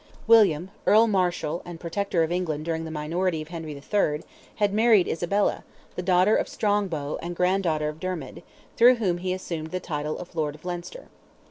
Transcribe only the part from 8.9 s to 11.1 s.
whom he assumed the title of Lord of Leinster.